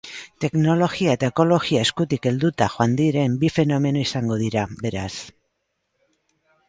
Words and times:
Teknologia 0.43 1.11
eta 1.17 1.27
ekologia 1.33 1.83
eskutik 1.87 2.25
helduta 2.31 2.69
joango 2.77 2.99
diren 3.03 3.35
bi 3.45 3.53
fenomeno 3.59 4.03
izango 4.09 4.39
dira, 4.45 4.65
beraz. 4.85 5.15